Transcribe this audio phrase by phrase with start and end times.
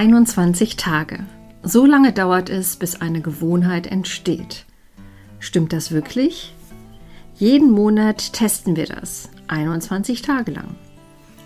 [0.00, 1.26] 21 Tage.
[1.62, 4.64] So lange dauert es, bis eine Gewohnheit entsteht.
[5.40, 6.54] Stimmt das wirklich?
[7.34, 10.74] Jeden Monat testen wir das, 21 Tage lang.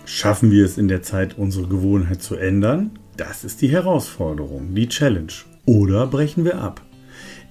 [0.05, 2.91] Schaffen wir es in der Zeit, unsere Gewohnheit zu ändern?
[3.17, 5.33] Das ist die Herausforderung, die Challenge.
[5.65, 6.81] Oder brechen wir ab?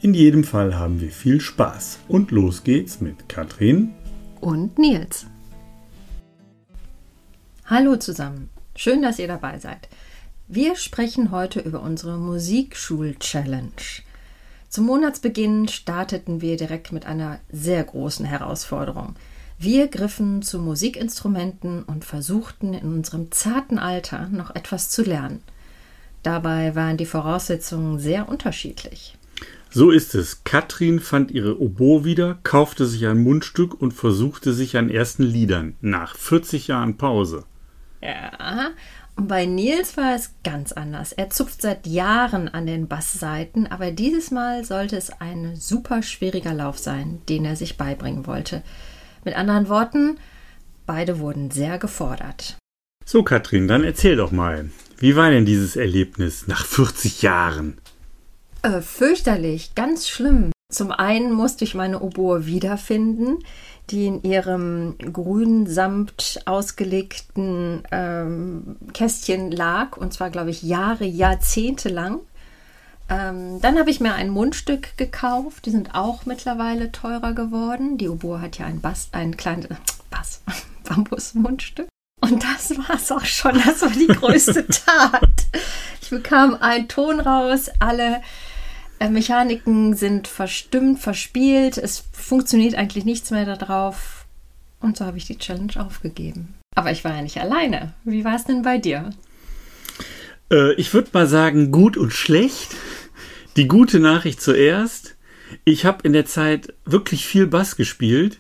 [0.00, 1.98] In jedem Fall haben wir viel Spaß.
[2.08, 3.92] Und los geht's mit Katrin
[4.40, 5.26] und Nils.
[7.66, 9.86] Hallo zusammen, schön, dass ihr dabei seid.
[10.48, 13.70] Wir sprechen heute über unsere Musikschul-Challenge.
[14.68, 19.16] Zum Monatsbeginn starteten wir direkt mit einer sehr großen Herausforderung.
[19.58, 25.42] Wir griffen zu Musikinstrumenten und versuchten in unserem zarten Alter noch etwas zu lernen.
[26.22, 29.16] Dabei waren die Voraussetzungen sehr unterschiedlich.
[29.70, 30.44] So ist es.
[30.44, 35.74] Katrin fand ihre Oboe wieder, kaufte sich ein Mundstück und versuchte sich an ersten Liedern
[35.80, 37.44] nach 40 Jahren Pause.
[38.04, 38.72] Ja,
[39.16, 41.12] und bei Nils war es ganz anders.
[41.12, 46.52] Er zupft seit Jahren an den Bassseiten, aber dieses Mal sollte es ein super schwieriger
[46.52, 48.62] Lauf sein, den er sich beibringen wollte.
[49.24, 50.18] Mit anderen Worten,
[50.84, 52.56] beide wurden sehr gefordert.
[53.04, 54.70] So, Katrin, dann erzähl doch mal.
[54.98, 57.78] Wie war denn dieses Erlebnis nach 40 Jahren?
[58.62, 60.53] Äh, fürchterlich, ganz schlimm.
[60.74, 63.38] Zum einen musste ich meine Oboe wiederfinden
[63.90, 71.90] die in ihrem grün samt ausgelegten ähm, Kästchen lag, und zwar, glaube ich, Jahre, Jahrzehnte
[71.90, 72.20] lang.
[73.10, 77.98] Ähm, dann habe ich mir ein Mundstück gekauft, die sind auch mittlerweile teurer geworden.
[77.98, 79.68] Die Oboe hat ja ein, Bass, ein kleines
[80.10, 80.42] Bass,
[80.88, 81.88] Bambusmundstück.
[82.22, 85.28] Und das war es auch schon, das war die größte Tat.
[86.00, 88.20] Ich bekam einen Ton raus, alle äh,
[89.12, 94.26] Mechaniken sind verstimmt, verspielt, es funktioniert eigentlich nichts mehr darauf.
[94.80, 96.54] Und so habe ich die Challenge aufgegeben.
[96.74, 97.94] Aber ich war ja nicht alleine.
[98.04, 99.10] Wie war es denn bei dir?
[100.50, 102.74] Äh, ich würde mal sagen, gut und schlecht.
[103.56, 105.16] Die gute Nachricht zuerst.
[105.64, 108.38] Ich habe in der Zeit wirklich viel Bass gespielt.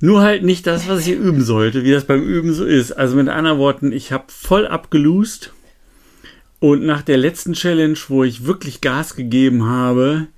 [0.00, 2.92] Nur halt nicht das, was ich üben sollte, wie das beim Üben so ist.
[2.92, 5.52] Also mit anderen Worten, ich habe voll abgelust
[6.64, 10.28] und nach der letzten Challenge, wo ich wirklich Gas gegeben habe,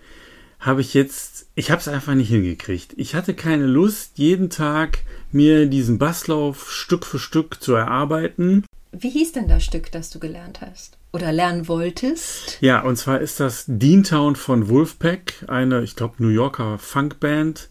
[0.58, 2.94] habe ich jetzt, ich habe es einfach nicht hingekriegt.
[2.96, 8.64] Ich hatte keine Lust, jeden Tag mir diesen Basslauf Stück für Stück zu erarbeiten.
[8.90, 10.98] Wie hieß denn das Stück, das du gelernt hast?
[11.12, 12.58] Oder lernen wolltest?
[12.60, 17.68] Ja, und zwar ist das Deantown von Wolfpack, eine, ich glaube, New Yorker Funkband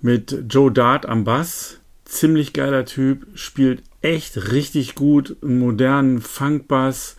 [0.00, 1.80] mit Joe Dart am Bass.
[2.04, 7.16] Ziemlich geiler Typ, spielt echt richtig gut, einen modernen Funkbass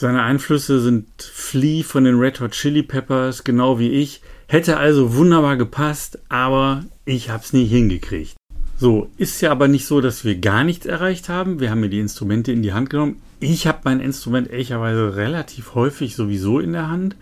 [0.00, 4.20] seine Einflüsse sind Flea von den Red Hot Chili Peppers, genau wie ich.
[4.46, 8.36] Hätte also wunderbar gepasst, aber ich hab's nie hingekriegt.
[8.76, 11.58] So, ist ja aber nicht so, dass wir gar nichts erreicht haben.
[11.58, 13.20] Wir haben mir die Instrumente in die Hand genommen.
[13.40, 17.16] Ich habe mein Instrument ehrlicherweise relativ häufig sowieso in der Hand.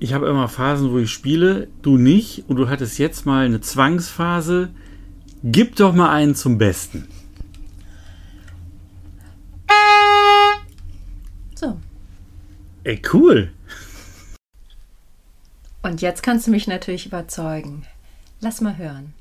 [0.00, 2.42] Ich habe immer Phasen, wo ich spiele, du nicht.
[2.48, 4.70] Und du hattest jetzt mal eine Zwangsphase.
[5.44, 7.06] Gib doch mal einen zum Besten.
[12.88, 13.50] Ey, cool.
[15.82, 17.84] Und jetzt kannst du mich natürlich überzeugen.
[18.40, 19.12] Lass mal hören.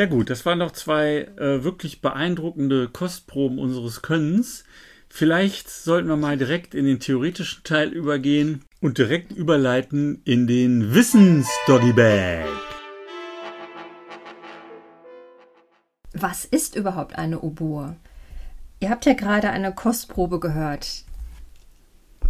[0.00, 4.64] Ja gut, das waren noch zwei äh, wirklich beeindruckende Kostproben unseres Könnens.
[5.10, 10.94] Vielleicht sollten wir mal direkt in den theoretischen Teil übergehen und direkt überleiten in den
[10.94, 12.48] Wissens-Doggy-Bag.
[16.14, 17.94] Was ist überhaupt eine Oboe?
[18.80, 21.04] Ihr habt ja gerade eine Kostprobe gehört.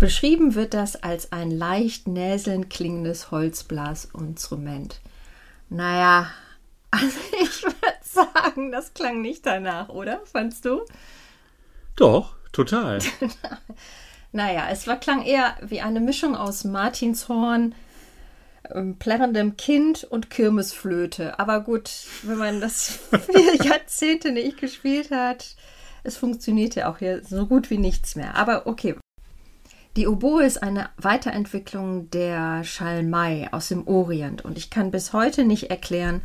[0.00, 5.00] Beschrieben wird das als ein leicht näselnd klingendes Holzblasinstrument.
[5.68, 6.32] Naja,
[6.90, 10.20] also ich würde sagen, das klang nicht danach, oder?
[10.24, 10.82] Fandst du?
[11.96, 12.98] Doch, total.
[14.32, 17.74] naja, es war, klang eher wie eine Mischung aus Martinshorn,
[18.72, 21.38] ähm, plärrendem Kind und Kirmesflöte.
[21.38, 21.90] Aber gut,
[22.22, 22.98] wenn man das
[23.32, 25.56] vier Jahrzehnte nicht gespielt hat,
[26.02, 28.34] es funktionierte auch hier so gut wie nichts mehr.
[28.36, 28.96] Aber okay.
[29.96, 35.44] Die Oboe ist eine Weiterentwicklung der Schalmei aus dem Orient und ich kann bis heute
[35.44, 36.22] nicht erklären,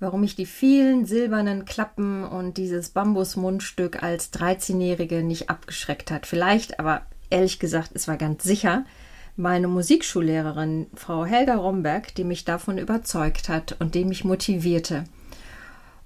[0.00, 6.26] warum ich die vielen silbernen Klappen und dieses Bambusmundstück als 13-Jährige nicht abgeschreckt hat.
[6.26, 8.84] Vielleicht, aber ehrlich gesagt, es war ganz sicher,
[9.36, 15.04] meine Musikschullehrerin, Frau Helga Romberg, die mich davon überzeugt hat und die mich motivierte.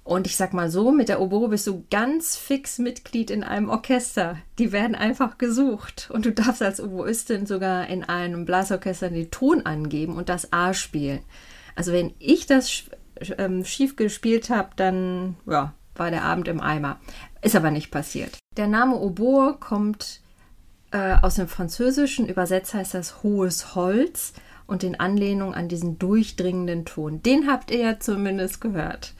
[0.03, 3.69] Und ich sag mal so, mit der Oboe bist du ganz fix Mitglied in einem
[3.69, 4.37] Orchester.
[4.59, 6.09] Die werden einfach gesucht.
[6.11, 10.73] Und du darfst als Oboistin sogar in einem Blasorchester den Ton angeben und das A
[10.73, 11.21] spielen.
[11.75, 12.83] Also wenn ich das
[13.37, 16.99] ähm, schief gespielt habe, dann ja, war der Abend im Eimer.
[17.41, 18.37] Ist aber nicht passiert.
[18.57, 20.21] Der Name Oboe kommt
[20.91, 24.33] äh, aus dem Französischen übersetzt heißt das hohes Holz
[24.67, 27.21] und in Anlehnung an diesen durchdringenden Ton.
[27.23, 29.13] Den habt ihr ja zumindest gehört.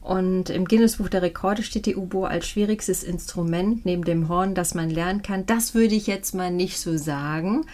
[0.00, 4.74] Und im Guinness-Buch der Rekorde steht die Oboe als schwierigstes Instrument neben dem Horn, das
[4.74, 5.44] man lernen kann.
[5.44, 7.66] Das würde ich jetzt mal nicht so sagen.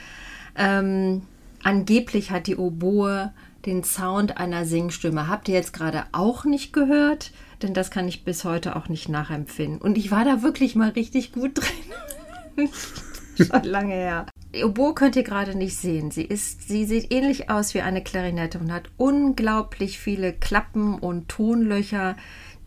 [0.56, 1.22] Ähm,
[1.62, 3.32] angeblich hat die Oboe
[3.66, 5.28] den Sound einer Singstimme.
[5.28, 7.32] Habt ihr jetzt gerade auch nicht gehört?
[7.62, 9.80] Denn das kann ich bis heute auch nicht nachempfinden.
[9.80, 12.68] Und ich war da wirklich mal richtig gut drin.
[13.36, 14.26] Schon lange her.
[14.54, 16.10] Die Oboe könnt ihr gerade nicht sehen.
[16.10, 21.28] Sie, ist, sie sieht ähnlich aus wie eine Klarinette und hat unglaublich viele Klappen und
[21.28, 22.16] Tonlöcher,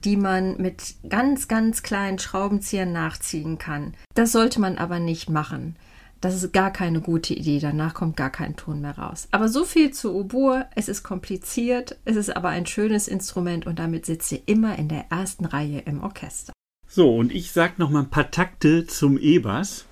[0.03, 3.95] die man mit ganz, ganz kleinen Schraubenziehern nachziehen kann.
[4.13, 5.75] Das sollte man aber nicht machen.
[6.21, 7.59] Das ist gar keine gute Idee.
[7.59, 9.27] Danach kommt gar kein Ton mehr raus.
[9.31, 10.65] Aber so viel zu Oboe.
[10.75, 14.89] Es ist kompliziert, es ist aber ein schönes Instrument und damit sitzt ihr immer in
[14.89, 16.51] der ersten Reihe im Orchester.
[16.87, 19.85] So, und ich sage noch mal ein paar Takte zum E-Bass.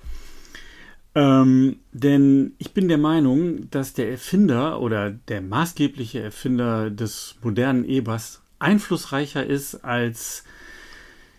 [1.14, 7.84] Ähm, denn ich bin der Meinung, dass der Erfinder oder der maßgebliche Erfinder des modernen
[7.84, 10.44] E-Bass einflussreicher ist als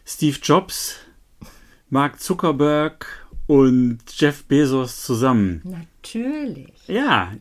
[0.05, 0.97] Steve Jobs,
[1.89, 5.61] Mark Zuckerberg und Jeff Bezos zusammen.
[5.63, 6.71] Natürlich.
[6.87, 7.31] Ja,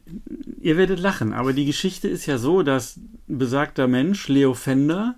[0.58, 5.16] ihr werdet lachen, aber die Geschichte ist ja so, dass besagter Mensch, Leo Fender,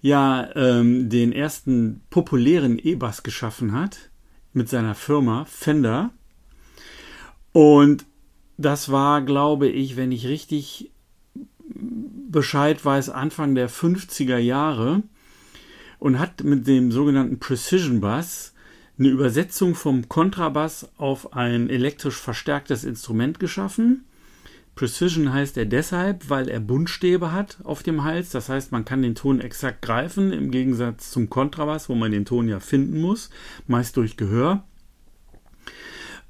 [0.00, 4.08] ja ähm, den ersten populären E-Bass geschaffen hat
[4.54, 6.12] mit seiner Firma Fender
[7.52, 8.06] und
[8.56, 10.92] das war, glaube ich, wenn ich richtig
[12.30, 15.02] Bescheid weiß, Anfang der 50er Jahre
[15.98, 18.51] und hat mit dem sogenannten Precision Bass
[18.98, 24.04] eine Übersetzung vom Kontrabass auf ein elektrisch verstärktes Instrument geschaffen.
[24.74, 28.30] Precision heißt er deshalb, weil er Buntstäbe hat auf dem Hals.
[28.30, 32.24] Das heißt, man kann den Ton exakt greifen, im Gegensatz zum Kontrabass, wo man den
[32.24, 33.30] Ton ja finden muss,
[33.66, 34.64] meist durch Gehör.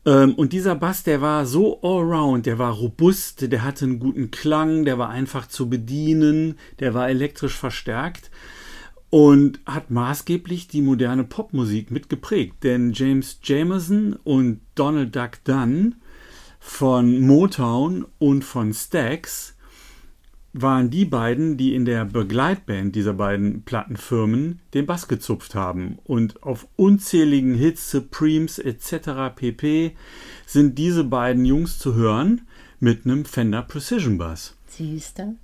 [0.04, 4.32] Ähm, und dieser Bass, der war so allround, der war robust, der hatte einen guten
[4.32, 8.30] Klang, der war einfach zu bedienen, der war elektrisch verstärkt
[9.12, 12.64] und hat maßgeblich die moderne Popmusik mitgeprägt.
[12.64, 15.96] Denn James Jamerson und Donald Duck Dunn
[16.58, 19.54] von Motown und von Stax
[20.54, 25.98] waren die beiden, die in der Begleitband dieser beiden Plattenfirmen den Bass gezupft haben.
[26.04, 29.36] Und auf unzähligen Hits, Supremes etc.
[29.36, 29.94] pp.
[30.46, 32.46] sind diese beiden Jungs zu hören
[32.80, 34.56] mit einem Fender Precision Bass.
[34.68, 35.34] Siehste.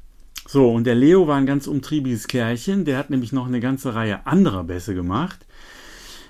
[0.50, 2.86] So, und der Leo war ein ganz umtriebiges Kerlchen.
[2.86, 5.44] Der hat nämlich noch eine ganze Reihe anderer Bässe gemacht.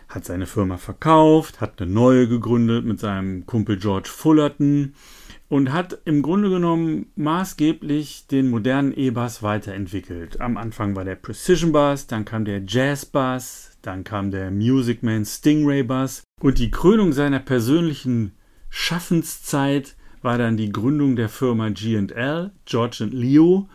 [0.09, 4.95] Hat seine Firma verkauft, hat eine neue gegründet mit seinem Kumpel George Fullerton
[5.49, 10.41] und hat im Grunde genommen maßgeblich den modernen E-Bass weiterentwickelt.
[10.41, 15.05] Am Anfang war der Precision Bass, dann kam der Jazz Bass, dann kam der Music
[15.05, 18.33] Man Stingray Bass und die Krönung seiner persönlichen
[18.69, 23.69] Schaffenszeit war dann die Gründung der Firma G&L, George and Leo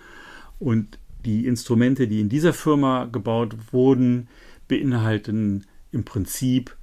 [0.64, 4.28] und die Instrumente, die in dieser Firma gebaut wurden,
[4.68, 6.76] beinhalten im Prinzip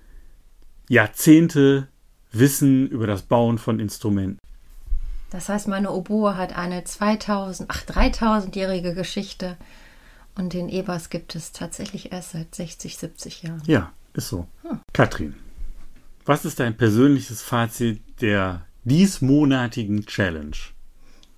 [0.88, 1.88] Jahrzehnte
[2.32, 4.38] Wissen über das Bauen von Instrumenten.
[5.30, 9.56] Das heißt, meine Oboe hat eine 2000, ach 3000-jährige Geschichte
[10.36, 13.62] und den E-Bass gibt es tatsächlich erst seit 60, 70 Jahren.
[13.66, 14.46] Ja, ist so.
[14.62, 14.80] Hm.
[14.92, 15.34] Katrin,
[16.24, 20.56] was ist dein persönliches Fazit der diesmonatigen Challenge?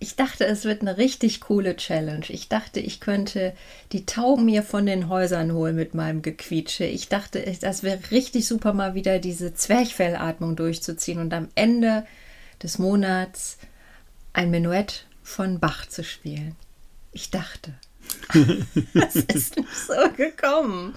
[0.03, 2.25] Ich dachte, es wird eine richtig coole Challenge.
[2.27, 3.55] Ich dachte, ich könnte
[3.93, 6.85] die Tauben mir von den Häusern holen mit meinem Gequietsche.
[6.85, 12.05] Ich dachte, das wäre richtig super, mal wieder diese Zwerchfellatmung durchzuziehen und am Ende
[12.61, 13.59] des Monats
[14.33, 16.57] ein Menuett von Bach zu spielen.
[17.13, 17.73] Ich dachte.
[18.95, 20.97] Es ist nicht so gekommen.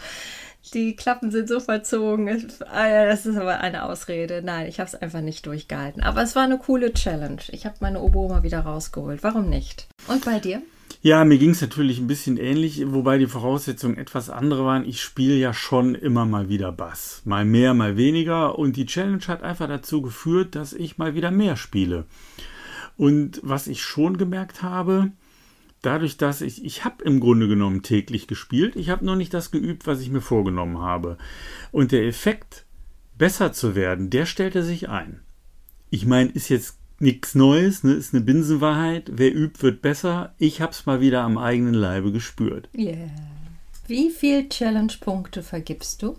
[0.73, 2.27] Die Klappen sind so verzogen.
[2.71, 4.41] Ah das ist aber eine Ausrede.
[4.43, 6.01] Nein, ich habe es einfach nicht durchgehalten.
[6.01, 7.41] Aber es war eine coole Challenge.
[7.49, 9.23] Ich habe meine Oboe mal wieder rausgeholt.
[9.23, 9.87] Warum nicht?
[10.07, 10.61] Und bei dir?
[11.01, 14.87] Ja, mir ging es natürlich ein bisschen ähnlich, wobei die Voraussetzungen etwas andere waren.
[14.87, 17.21] Ich spiele ja schon immer mal wieder Bass.
[17.25, 18.57] Mal mehr, mal weniger.
[18.57, 22.05] Und die Challenge hat einfach dazu geführt, dass ich mal wieder mehr spiele.
[22.97, 25.11] Und was ich schon gemerkt habe,
[25.85, 29.51] dadurch, dass ich, ich habe im Grunde genommen täglich gespielt, ich habe noch nicht das
[29.51, 31.17] geübt, was ich mir vorgenommen habe.
[31.71, 32.65] Und der Effekt,
[33.17, 35.21] besser zu werden, der stellte sich ein.
[35.89, 37.93] Ich meine, ist jetzt nichts Neues, ne?
[37.93, 39.11] ist eine Binsenwahrheit.
[39.13, 40.33] Wer übt, wird besser.
[40.37, 42.69] Ich habe es mal wieder am eigenen Leibe gespürt.
[42.75, 43.09] Yeah.
[43.87, 46.17] Wie viel Challenge-Punkte vergibst du?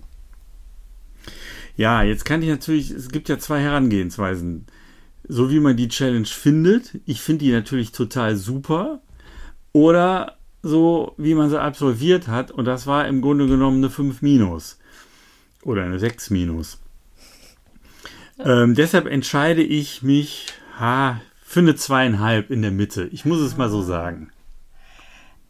[1.76, 4.66] Ja, jetzt kann ich natürlich, es gibt ja zwei Herangehensweisen.
[5.28, 7.00] So wie man die Challenge findet.
[7.04, 9.02] Ich finde die natürlich total super.
[9.76, 12.50] Oder so, wie man sie absolviert hat.
[12.50, 14.78] Und das war im Grunde genommen eine 5 minus.
[15.64, 16.80] Oder eine 6 minus.
[18.42, 20.47] Ähm, deshalb entscheide ich mich
[20.80, 23.06] ha, für eine zweieinhalb in der Mitte.
[23.12, 24.30] Ich muss es mal so sagen.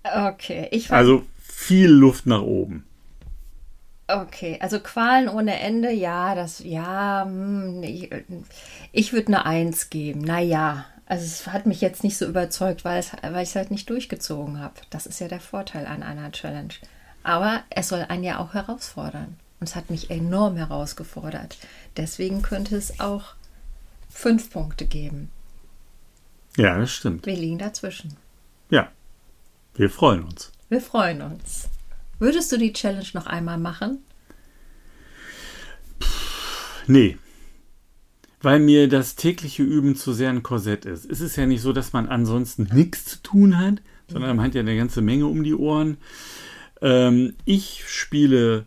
[0.02, 2.84] Okay, ich Also viel Luft nach oben.
[4.08, 8.10] Okay, also Qualen ohne Ende, ja, das, ja, hm, ich,
[8.90, 10.22] ich würde eine Eins geben.
[10.22, 13.70] Naja, also es hat mich jetzt nicht so überzeugt, weil, es, weil ich es halt
[13.70, 14.74] nicht durchgezogen habe.
[14.90, 16.74] Das ist ja der Vorteil an einer Challenge.
[17.22, 19.36] Aber es soll einen ja auch herausfordern.
[19.58, 21.56] Und es hat mich enorm herausgefordert.
[21.96, 23.34] Deswegen könnte es auch
[24.10, 25.30] fünf Punkte geben.
[26.56, 27.24] Ja, das stimmt.
[27.24, 28.16] Wir liegen dazwischen.
[28.70, 28.90] Ja,
[29.74, 30.52] wir freuen uns.
[30.68, 31.68] Wir freuen uns.
[32.18, 33.98] Würdest du die Challenge noch einmal machen?
[36.86, 37.18] Nee.
[38.42, 41.10] Weil mir das tägliche Üben zu sehr ein Korsett ist.
[41.10, 44.54] Es ist ja nicht so, dass man ansonsten nichts zu tun hat, sondern man hat
[44.54, 45.96] ja eine ganze Menge um die Ohren.
[46.82, 48.66] Ähm, ich spiele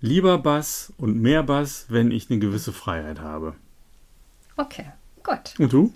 [0.00, 3.54] lieber Bass und mehr Bass, wenn ich eine gewisse Freiheit habe.
[4.56, 4.86] Okay,
[5.22, 5.54] gut.
[5.58, 5.92] Und du?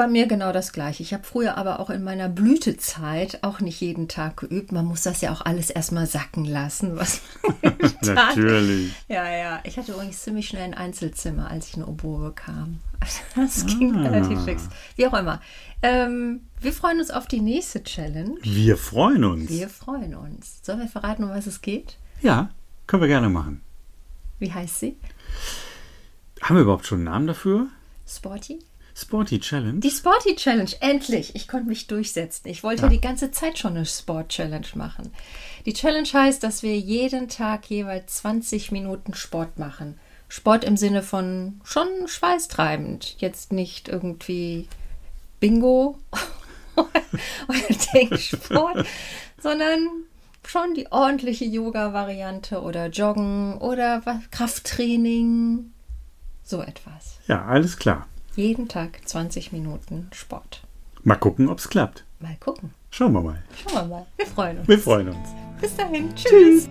[0.00, 1.02] Bei mir genau das gleiche.
[1.02, 4.72] Ich habe früher aber auch in meiner Blütezeit auch nicht jeden Tag geübt.
[4.72, 6.96] Man muss das ja auch alles erstmal sacken lassen.
[6.96, 7.20] Was
[8.02, 8.94] Natürlich.
[9.08, 9.60] Ja, ja.
[9.64, 12.78] Ich hatte übrigens ziemlich schnell ein Einzelzimmer, als ich eine Oboe bekam.
[13.36, 14.08] Das ging Ah.
[14.08, 14.70] relativ fix.
[14.96, 15.42] Wie auch immer.
[15.82, 18.38] Ähm, wir freuen uns auf die nächste Challenge.
[18.42, 19.50] Wir freuen uns.
[19.50, 20.60] Wir freuen uns.
[20.62, 21.98] Sollen wir verraten, um was es geht?
[22.22, 22.48] Ja,
[22.86, 23.60] können wir gerne machen.
[24.38, 24.96] Wie heißt sie?
[26.40, 27.66] Haben wir überhaupt schon einen Namen dafür?
[28.08, 28.60] Sporty?
[29.00, 29.80] Sporty Challenge?
[29.80, 31.34] Die Sporty Challenge, endlich!
[31.34, 32.48] Ich konnte mich durchsetzen.
[32.48, 32.88] Ich wollte Ja.
[32.88, 35.10] die ganze Zeit schon eine Sport Challenge machen.
[35.66, 39.98] Die Challenge heißt, dass wir jeden Tag jeweils 20 Minuten Sport machen.
[40.28, 43.16] Sport im Sinne von schon schweißtreibend.
[43.18, 44.68] Jetzt nicht irgendwie
[45.40, 45.98] Bingo
[46.76, 48.86] oder Denksport,
[49.42, 49.88] sondern
[50.46, 55.72] schon die ordentliche Yoga-Variante oder Joggen oder Krafttraining.
[56.44, 57.18] So etwas.
[57.26, 58.06] Ja, alles klar.
[58.36, 60.62] Jeden Tag 20 Minuten Sport.
[61.02, 62.04] Mal gucken, ob es klappt.
[62.20, 62.72] Mal gucken.
[62.90, 63.42] Schauen wir mal.
[63.56, 64.06] Schauen wir mal.
[64.16, 64.68] Wir freuen uns.
[64.68, 65.28] Wir freuen uns.
[65.60, 66.14] Bis dahin.
[66.14, 66.68] Tschüss.